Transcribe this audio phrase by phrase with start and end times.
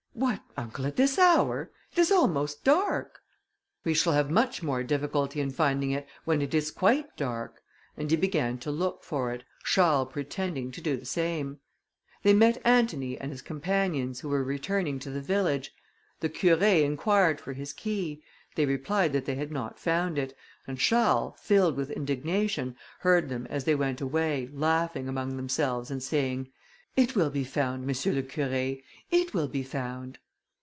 [0.13, 1.71] "What uncle, at this hour?
[1.93, 3.21] it is almost dark."
[3.83, 7.63] "We shall have much more difficulty in finding it when it is quite dark;"
[7.97, 11.59] and he began to look for it, Charles pretending to do the same.
[12.21, 15.73] They met Antony and his companions, who were returning to the village;
[16.19, 18.21] the Curé inquired for his key;
[18.53, 20.37] they replied that they had not found it,
[20.67, 26.03] and Charles, filled with indignation, heard them as they went away, laughing among themselves, and
[26.03, 26.51] saying,
[26.97, 27.87] "It will be found, M.
[27.87, 30.19] le Curé, it will be found."